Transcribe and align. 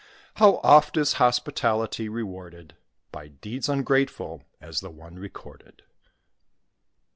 How 0.37 0.55
oft 0.63 0.97
is 0.97 1.13
hospitality 1.21 2.09
rewarded 2.09 2.73
By 3.11 3.27
deeds 3.27 3.69
ungrateful 3.69 4.41
as 4.59 4.79
the 4.79 4.89
one 4.89 5.19
recorded! 5.19 5.83